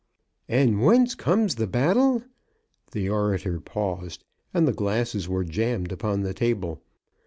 "And 0.49 0.81
whence 0.83 1.13
comes 1.13 1.53
the 1.53 1.67
battle?" 1.67 2.23
The 2.91 3.07
orator 3.07 3.59
paused, 3.59 4.23
and 4.51 4.67
the 4.67 4.73
glasses 4.73 5.29
were 5.29 5.43
jammed 5.43 5.91
upon 5.91 6.21
the 6.21 6.33
table. 6.33 6.81